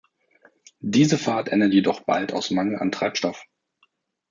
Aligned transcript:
Diese 0.79 1.19
Fahrt 1.19 1.49
endet 1.49 1.73
jedoch 1.73 1.99
bald 1.99 2.33
aus 2.33 2.49
Mangel 2.49 2.79
an 2.79 2.91
Treibstoff. 2.91 3.45